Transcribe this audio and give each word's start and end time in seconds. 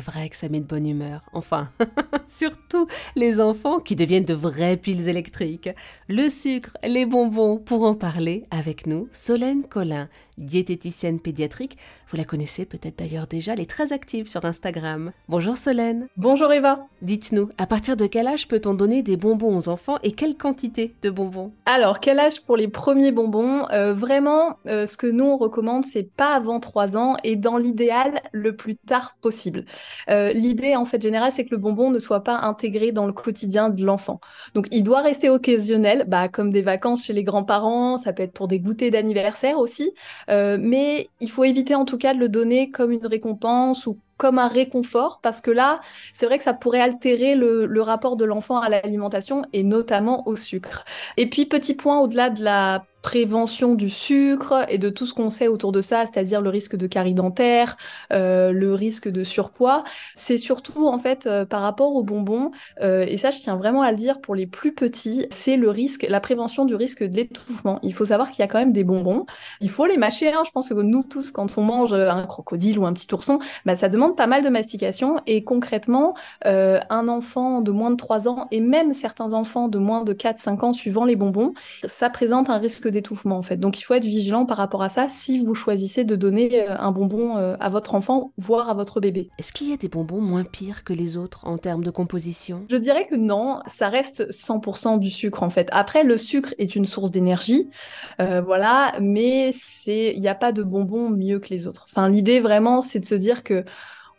vrai 0.00 0.28
que 0.28 0.36
ça 0.36 0.48
met 0.48 0.60
de 0.60 0.66
bonne 0.66 0.86
humeur. 0.86 1.20
Enfin, 1.32 1.68
surtout 2.28 2.86
les 3.16 3.40
enfants 3.40 3.78
qui 3.78 3.96
deviennent 3.96 4.24
de 4.24 4.34
vraies 4.34 4.76
piles 4.76 5.08
électriques. 5.08 5.70
Le 6.08 6.28
sucre, 6.28 6.76
les 6.84 7.06
bonbons, 7.06 7.58
pour 7.58 7.84
en 7.84 7.94
parler 7.94 8.44
avec 8.50 8.86
nous, 8.86 9.08
Solène 9.12 9.64
Collin, 9.64 10.08
diététicienne 10.38 11.20
pédiatrique. 11.20 11.78
Vous 12.08 12.16
la 12.16 12.24
connaissez 12.24 12.64
peut-être 12.64 12.98
d'ailleurs 12.98 13.26
déjà, 13.26 13.52
elle 13.52 13.60
est 13.60 13.70
très 13.70 13.92
active 13.92 14.28
sur 14.28 14.44
Instagram. 14.44 15.12
Bonjour 15.28 15.56
Solène. 15.56 16.08
Bonjour 16.16 16.52
Eva. 16.52 16.86
Dites-nous, 17.02 17.50
à 17.58 17.66
partir 17.66 17.96
de 17.96 18.06
quel 18.06 18.26
âge 18.26 18.48
peut-on 18.48 18.74
donner 18.74 19.02
des 19.02 19.16
bonbons 19.16 19.56
aux 19.56 19.68
enfants 19.68 19.98
et 20.02 20.12
quelle 20.12 20.36
quantité 20.36 20.94
de 21.02 21.10
bonbons? 21.10 21.52
Alors, 21.66 22.00
quel 22.00 22.18
âge 22.18 22.42
pour 22.42 22.56
les 22.56 22.68
premiers 22.68 23.12
bonbons? 23.12 23.66
Euh, 23.70 23.92
Vraiment, 23.94 24.58
euh, 24.66 24.86
ce 24.86 24.96
que 24.96 25.06
nous 25.06 25.24
on 25.24 25.36
recommande, 25.36 25.84
c'est 25.84 26.10
pas 26.10 26.34
avant 26.34 26.58
3 26.60 26.96
ans 26.96 27.16
et 27.22 27.36
dans 27.36 27.56
l'idéal, 27.56 28.20
le 28.32 28.56
plus 28.56 28.76
tard 28.76 29.16
possible. 29.20 29.64
Euh, 30.08 30.32
l'idée 30.32 30.76
en 30.76 30.84
fait 30.84 31.00
générale, 31.00 31.32
c'est 31.32 31.44
que 31.44 31.52
le 31.52 31.58
bonbon 31.58 31.90
ne 31.90 31.98
soit 31.98 32.23
pas 32.24 32.38
intégré 32.40 32.90
dans 32.92 33.06
le 33.06 33.12
quotidien 33.12 33.70
de 33.70 33.84
l'enfant. 33.84 34.20
Donc, 34.54 34.66
il 34.72 34.82
doit 34.82 35.00
rester 35.02 35.30
occasionnel, 35.30 36.04
bah, 36.08 36.28
comme 36.28 36.50
des 36.50 36.62
vacances 36.62 37.04
chez 37.04 37.12
les 37.12 37.24
grands-parents, 37.24 37.98
ça 37.98 38.12
peut 38.12 38.24
être 38.24 38.32
pour 38.32 38.48
des 38.48 38.58
goûters 38.58 38.90
d'anniversaire 38.90 39.58
aussi. 39.58 39.94
Euh, 40.30 40.58
mais 40.60 41.10
il 41.20 41.30
faut 41.30 41.44
éviter 41.44 41.74
en 41.74 41.84
tout 41.84 41.98
cas 41.98 42.14
de 42.14 42.18
le 42.18 42.28
donner 42.28 42.70
comme 42.70 42.90
une 42.92 43.06
récompense 43.06 43.86
ou 43.86 43.98
comme 44.16 44.38
un 44.38 44.48
réconfort, 44.48 45.20
parce 45.22 45.40
que 45.40 45.50
là, 45.50 45.80
c'est 46.12 46.26
vrai 46.26 46.38
que 46.38 46.44
ça 46.44 46.54
pourrait 46.54 46.80
altérer 46.80 47.34
le, 47.34 47.82
rapport 47.84 48.16
de 48.16 48.24
l'enfant 48.24 48.60
à 48.60 48.68
l'alimentation 48.68 49.42
et 49.52 49.62
notamment 49.62 50.26
au 50.26 50.36
sucre. 50.36 50.84
Et 51.16 51.28
puis, 51.28 51.44
petit 51.46 51.74
point 51.74 52.00
au-delà 52.00 52.30
de 52.30 52.42
la 52.42 52.84
prévention 53.04 53.74
du 53.74 53.90
sucre 53.90 54.64
et 54.70 54.78
de 54.78 54.88
tout 54.88 55.04
ce 55.04 55.12
qu'on 55.12 55.28
sait 55.28 55.46
autour 55.46 55.72
de 55.72 55.82
ça, 55.82 56.06
c'est-à-dire 56.06 56.40
le 56.40 56.48
risque 56.48 56.74
de 56.74 56.86
carie 56.86 57.12
dentaire, 57.12 57.76
euh, 58.14 58.50
le 58.50 58.72
risque 58.72 59.10
de 59.10 59.22
surpoids. 59.22 59.84
C'est 60.14 60.38
surtout 60.38 60.88
en 60.88 60.98
fait 60.98 61.26
euh, 61.26 61.44
par 61.44 61.60
rapport 61.60 61.94
aux 61.94 62.02
bonbons, 62.02 62.50
euh, 62.80 63.04
et 63.06 63.18
ça 63.18 63.30
je 63.30 63.40
tiens 63.40 63.56
vraiment 63.56 63.82
à 63.82 63.90
le 63.90 63.98
dire 63.98 64.22
pour 64.22 64.34
les 64.34 64.46
plus 64.46 64.74
petits, 64.74 65.26
c'est 65.28 65.58
le 65.58 65.68
risque, 65.68 66.06
la 66.08 66.18
prévention 66.18 66.64
du 66.64 66.74
risque 66.74 67.04
de 67.04 67.14
l'étouffement. 67.14 67.78
Il 67.82 67.92
faut 67.92 68.06
savoir 68.06 68.30
qu'il 68.30 68.40
y 68.40 68.42
a 68.42 68.48
quand 68.48 68.58
même 68.58 68.72
des 68.72 68.84
bonbons, 68.84 69.26
il 69.60 69.68
faut 69.68 69.84
les 69.84 69.98
mâcher. 69.98 70.32
Hein. 70.32 70.42
Je 70.46 70.50
pense 70.50 70.70
que 70.70 70.74
nous 70.74 71.02
tous, 71.02 71.30
quand 71.30 71.58
on 71.58 71.62
mange 71.62 71.92
un 71.92 72.24
crocodile 72.24 72.78
ou 72.78 72.86
un 72.86 72.94
petit 72.94 73.12
ourson, 73.12 73.38
bah, 73.66 73.76
ça 73.76 73.90
demande 73.90 74.03
pas 74.12 74.26
mal 74.26 74.42
de 74.42 74.48
mastication. 74.48 75.20
Et 75.26 75.44
concrètement, 75.44 76.14
euh, 76.46 76.80
un 76.90 77.08
enfant 77.08 77.60
de 77.60 77.70
moins 77.70 77.90
de 77.90 77.96
3 77.96 78.28
ans 78.28 78.46
et 78.50 78.60
même 78.60 78.92
certains 78.92 79.32
enfants 79.32 79.68
de 79.68 79.78
moins 79.78 80.04
de 80.04 80.12
4-5 80.12 80.64
ans 80.64 80.72
suivant 80.72 81.04
les 81.04 81.16
bonbons, 81.16 81.54
ça 81.86 82.10
présente 82.10 82.50
un 82.50 82.58
risque 82.58 82.88
d'étouffement 82.88 83.36
en 83.36 83.42
fait. 83.42 83.56
Donc 83.56 83.80
il 83.80 83.82
faut 83.82 83.94
être 83.94 84.04
vigilant 84.04 84.46
par 84.46 84.56
rapport 84.56 84.82
à 84.82 84.88
ça 84.88 85.08
si 85.08 85.38
vous 85.38 85.54
choisissez 85.54 86.04
de 86.04 86.16
donner 86.16 86.68
euh, 86.68 86.76
un 86.78 86.90
bonbon 86.90 87.36
euh, 87.36 87.56
à 87.60 87.68
votre 87.68 87.94
enfant, 87.94 88.32
voire 88.36 88.68
à 88.68 88.74
votre 88.74 89.00
bébé. 89.00 89.30
Est-ce 89.38 89.52
qu'il 89.52 89.70
y 89.70 89.72
a 89.72 89.76
des 89.76 89.88
bonbons 89.88 90.20
moins 90.20 90.44
pires 90.44 90.84
que 90.84 90.92
les 90.92 91.16
autres 91.16 91.46
en 91.46 91.58
termes 91.58 91.84
de 91.84 91.90
composition? 91.90 92.64
Je 92.68 92.76
dirais 92.76 93.06
que 93.06 93.14
non, 93.14 93.60
ça 93.66 93.88
reste 93.88 94.30
100% 94.30 94.98
du 94.98 95.10
sucre 95.10 95.42
en 95.42 95.50
fait. 95.50 95.68
Après, 95.72 96.04
le 96.04 96.18
sucre 96.18 96.54
est 96.58 96.76
une 96.76 96.84
source 96.84 97.10
d'énergie, 97.10 97.68
euh, 98.20 98.40
voilà, 98.40 98.94
mais 99.00 99.50
c'est, 99.52 100.12
il 100.14 100.20
n'y 100.20 100.28
a 100.28 100.34
pas 100.34 100.52
de 100.52 100.62
bonbons 100.62 101.10
mieux 101.10 101.38
que 101.38 101.48
les 101.48 101.66
autres. 101.66 101.86
Enfin, 101.90 102.08
l'idée 102.08 102.40
vraiment, 102.40 102.82
c'est 102.82 103.00
de 103.00 103.04
se 103.04 103.14
dire 103.14 103.44
que 103.44 103.64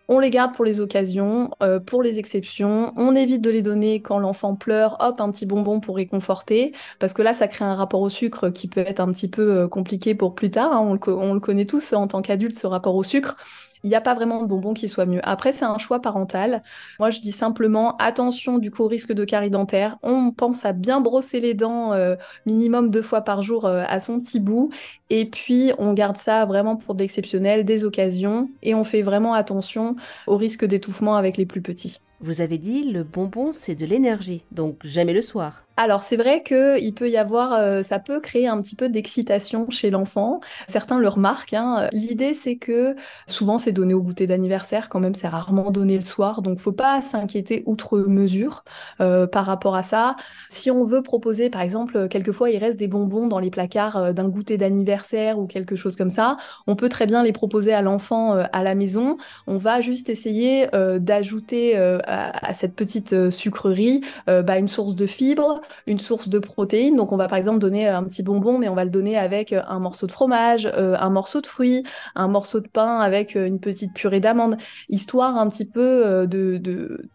on 0.07 0.19
les 0.19 0.29
garde 0.29 0.53
pour 0.53 0.65
les 0.65 0.79
occasions, 0.79 1.51
euh, 1.63 1.79
pour 1.79 2.03
les 2.03 2.19
exceptions. 2.19 2.93
On 2.95 3.15
évite 3.15 3.41
de 3.41 3.49
les 3.49 3.61
donner 3.61 4.01
quand 4.01 4.19
l'enfant 4.19 4.55
pleure, 4.55 4.97
hop, 4.99 5.19
un 5.19 5.31
petit 5.31 5.45
bonbon 5.45 5.79
pour 5.79 5.95
réconforter, 5.95 6.73
parce 6.99 7.13
que 7.13 7.21
là, 7.21 7.33
ça 7.33 7.47
crée 7.47 7.65
un 7.65 7.75
rapport 7.75 8.01
au 8.01 8.09
sucre 8.09 8.49
qui 8.49 8.67
peut 8.67 8.81
être 8.81 8.99
un 8.99 9.11
petit 9.11 9.29
peu 9.29 9.63
euh, 9.63 9.67
compliqué 9.67 10.15
pour 10.15 10.35
plus 10.35 10.51
tard. 10.51 10.73
Hein. 10.73 10.81
On, 10.81 10.93
le, 10.93 10.99
on, 11.07 11.33
le, 11.33 11.39
connaît 11.39 11.65
tous 11.65 11.93
en 11.93 12.07
tant 12.07 12.21
qu'adulte, 12.21 12.57
ce 12.57 12.67
rapport 12.67 12.95
au 12.95 13.03
sucre 13.03 13.37
il 13.85 13.89
n'y 13.89 13.95
a 13.95 14.01
pas 14.01 14.15
vraiment 14.15 14.41
de 14.41 14.47
bonbons 14.47 14.73
qui 14.73 14.89
soient 14.89 15.05
mieux. 15.05 15.19
Après, 15.21 15.53
c'est 15.53 15.63
un 15.63 15.77
choix 15.77 16.01
parental. 16.01 16.63
Moi, 16.99 17.11
je 17.11 17.19
dis 17.19 17.31
simplement 17.31 17.95
attention 17.97 18.57
du 18.57 18.71
coup 18.71 18.81
au 18.81 18.87
risque 18.87 19.13
de 19.13 19.23
carie 19.23 19.51
dentaire. 19.51 19.99
On 20.01 20.31
pense 20.31 20.65
à 20.65 20.73
bien 20.73 21.01
brosser 21.01 21.39
les 21.39 21.53
dents 21.53 21.93
euh, 21.93 22.15
minimum 22.47 22.89
deux 22.89 23.03
fois 23.03 23.21
par 23.21 23.43
jour 23.43 23.65
euh, 23.65 23.83
à 23.87 23.99
son 23.99 24.19
petit 24.19 24.39
bout. 24.39 24.71
Et 25.11 25.29
puis, 25.29 25.71
on 25.77 25.93
garde 25.93 26.17
ça 26.17 26.45
vraiment 26.45 26.77
pour 26.77 26.95
de 26.95 27.01
l'exceptionnel, 27.01 27.63
des 27.63 27.83
occasions. 27.83 28.49
Et 28.63 28.73
on 28.73 28.83
fait 28.83 29.03
vraiment 29.03 29.35
attention 29.35 29.95
au 30.25 30.35
risque 30.35 30.65
d'étouffement 30.65 31.15
avec 31.15 31.37
les 31.37 31.45
plus 31.45 31.61
petits. 31.61 32.01
Vous 32.21 32.41
avez 32.41 32.57
dit 32.57 32.91
le 32.91 33.03
bonbon 33.03 33.53
c'est 33.53 33.75
de 33.75 33.85
l'énergie, 33.85 34.45
donc 34.51 34.77
jamais 34.83 35.13
le 35.13 35.21
soir. 35.21 35.64
Alors 35.77 36.03
c'est 36.03 36.15
vrai 36.15 36.41
que 36.41 36.79
il 36.79 36.93
peut 36.93 37.09
y 37.09 37.17
avoir, 37.17 37.53
euh, 37.53 37.83
ça 37.83 37.99
peut 37.99 38.19
créer 38.19 38.47
un 38.47 38.61
petit 38.61 38.75
peu 38.75 38.89
d'excitation 38.89 39.69
chez 39.69 39.89
l'enfant. 39.89 40.39
Certains 40.67 40.99
le 40.99 41.07
remarquent. 41.07 41.53
Hein. 41.53 41.89
L'idée 41.91 42.33
c'est 42.33 42.55
que 42.55 42.95
souvent 43.27 43.57
c'est 43.57 43.73
donné 43.73 43.93
au 43.93 44.01
goûter 44.01 44.27
d'anniversaire, 44.27 44.89
quand 44.89 44.99
même 44.99 45.15
c'est 45.15 45.27
rarement 45.27 45.71
donné 45.71 45.95
le 45.95 46.01
soir, 46.01 46.41
donc 46.41 46.59
faut 46.59 46.71
pas 46.71 47.01
s'inquiéter 47.01 47.63
outre 47.65 47.97
mesure 47.99 48.63
euh, 49.01 49.27
par 49.27 49.45
rapport 49.45 49.75
à 49.75 49.83
ça. 49.83 50.15
Si 50.49 50.71
on 50.71 50.83
veut 50.83 51.01
proposer, 51.01 51.49
par 51.49 51.61
exemple, 51.61 52.07
quelquefois 52.07 52.49
il 52.49 52.57
reste 52.57 52.79
des 52.79 52.87
bonbons 52.87 53.27
dans 53.27 53.39
les 53.39 53.49
placards 53.49 53.97
euh, 53.97 54.13
d'un 54.13 54.29
goûter 54.29 54.57
d'anniversaire 54.57 55.39
ou 55.39 55.47
quelque 55.47 55.75
chose 55.75 55.95
comme 55.95 56.09
ça, 56.09 56.37
on 56.67 56.75
peut 56.75 56.89
très 56.89 57.05
bien 57.05 57.23
les 57.23 57.31
proposer 57.31 57.73
à 57.73 57.81
l'enfant 57.81 58.35
euh, 58.35 58.45
à 58.53 58.63
la 58.63 58.75
maison. 58.75 59.17
On 59.47 59.57
va 59.57 59.81
juste 59.81 60.09
essayer 60.09 60.73
euh, 60.73 60.99
d'ajouter 60.99 61.75
à, 61.77 62.31
à, 62.47 62.53
cette 62.53 62.75
petite 62.75 63.29
sucrerie 63.29 64.01
bah, 64.27 64.57
une 64.57 64.67
source 64.67 64.95
de 64.95 65.05
fibres 65.05 65.61
une 65.87 65.99
source 65.99 66.29
de 66.29 66.39
protéines. 66.39 66.95
Donc 66.95 67.11
on 67.11 67.17
va 67.17 67.27
par 67.27 67.37
exemple 67.37 67.59
donner 67.59 67.87
un 67.87 68.03
petit 68.03 68.23
bonbon, 68.23 68.57
mais 68.57 68.69
on 68.69 68.75
va 68.75 68.83
le 68.83 68.89
donner 68.91 69.17
avec 69.17 69.53
un 69.53 69.79
morceau 69.79 70.07
de 70.07 70.11
fromage, 70.11 70.65
euh, 70.65 70.95
un 70.99 71.09
morceau 71.09 71.41
de 71.41 71.47
fruits, 71.47 71.83
un 72.15 72.27
morceau 72.27 72.59
de 72.59 72.67
pain 72.67 72.99
avec 72.99 73.35
une 73.35 73.59
petite 73.59 73.93
purée 73.93 74.19
d'amandes, 74.19 74.57
histoire 74.89 75.37
un 75.37 75.49
petit 75.49 75.65
peu 75.65 76.05
euh, 76.05 76.25
de 76.25 77.09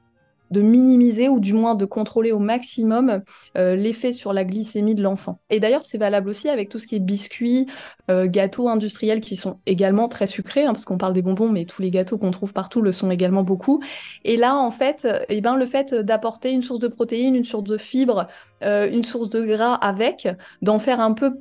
de 0.50 0.60
minimiser 0.60 1.28
ou 1.28 1.40
du 1.40 1.52
moins 1.52 1.74
de 1.74 1.84
contrôler 1.84 2.32
au 2.32 2.38
maximum 2.38 3.22
euh, 3.56 3.76
l'effet 3.76 4.12
sur 4.12 4.32
la 4.32 4.44
glycémie 4.44 4.94
de 4.94 5.02
l'enfant. 5.02 5.40
Et 5.50 5.60
d'ailleurs, 5.60 5.84
c'est 5.84 5.98
valable 5.98 6.28
aussi 6.28 6.48
avec 6.48 6.68
tout 6.68 6.78
ce 6.78 6.86
qui 6.86 6.96
est 6.96 7.00
biscuits, 7.00 7.66
euh, 8.10 8.26
gâteaux 8.26 8.68
industriels 8.68 9.20
qui 9.20 9.36
sont 9.36 9.58
également 9.66 10.08
très 10.08 10.26
sucrés, 10.26 10.64
hein, 10.64 10.72
parce 10.72 10.84
qu'on 10.84 10.98
parle 10.98 11.12
des 11.12 11.22
bonbons, 11.22 11.48
mais 11.48 11.64
tous 11.64 11.82
les 11.82 11.90
gâteaux 11.90 12.18
qu'on 12.18 12.30
trouve 12.30 12.52
partout 12.52 12.80
le 12.82 12.92
sont 12.92 13.10
également 13.10 13.42
beaucoup. 13.42 13.82
Et 14.24 14.36
là, 14.36 14.56
en 14.56 14.70
fait, 14.70 15.06
eh 15.28 15.40
ben, 15.40 15.56
le 15.56 15.66
fait 15.66 15.94
d'apporter 15.94 16.50
une 16.52 16.62
source 16.62 16.80
de 16.80 16.88
protéines, 16.88 17.34
une 17.34 17.44
source 17.44 17.64
de 17.64 17.76
fibres, 17.76 18.26
euh, 18.62 18.90
une 18.90 19.04
source 19.04 19.30
de 19.30 19.44
gras 19.44 19.74
avec, 19.74 20.28
d'en 20.62 20.78
faire 20.78 21.00
un 21.00 21.12
peu 21.12 21.26
euh, 21.26 21.40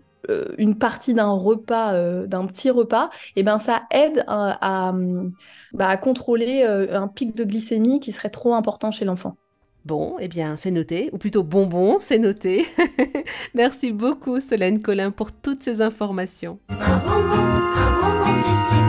une 0.57 0.75
partie 0.75 1.13
d'un 1.13 1.31
repas, 1.31 1.93
euh, 1.93 2.27
d'un 2.27 2.45
petit 2.45 2.69
repas, 2.69 3.09
et 3.35 3.41
eh 3.41 3.43
ben 3.43 3.59
ça 3.59 3.83
aide 3.91 4.23
à, 4.27 4.89
à, 4.89 4.93
bah, 5.73 5.87
à 5.87 5.97
contrôler 5.97 6.65
euh, 6.67 6.99
un 6.99 7.07
pic 7.07 7.35
de 7.35 7.43
glycémie 7.43 7.99
qui 7.99 8.11
serait 8.11 8.29
trop 8.29 8.53
important 8.53 8.91
chez 8.91 9.05
l'enfant. 9.05 9.35
Bon, 9.85 10.17
eh 10.19 10.27
bien, 10.27 10.57
c'est 10.57 10.71
noté, 10.71 11.09
ou 11.13 11.17
plutôt 11.17 11.41
bonbon, 11.41 11.97
c'est 11.99 12.19
noté. 12.19 12.65
Merci 13.53 13.91
beaucoup, 13.91 14.39
Solène 14.39 14.81
Collin, 14.81 15.11
pour 15.11 15.31
toutes 15.31 15.63
ces 15.63 15.81
informations. 15.81 16.59
Un 16.69 16.97
bonbon, 16.97 18.88